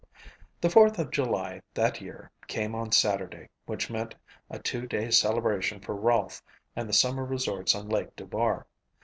The 0.61 0.69
Fourth 0.71 0.97
of 0.97 1.11
July 1.11 1.61
that 1.75 2.01
year 2.01 2.31
came 2.47 2.73
on 2.73 2.91
Saturday, 2.91 3.49
which 3.67 3.91
meant 3.91 4.15
a 4.49 4.57
two 4.57 4.87
day 4.87 5.11
celebration 5.11 5.79
for 5.79 5.95
Rolfe 5.95 6.41
and 6.75 6.89
the 6.89 6.93
summer 6.93 7.23
resorts 7.23 7.75
on 7.75 7.87
Lake 7.87 8.15
Dubar. 8.15 8.65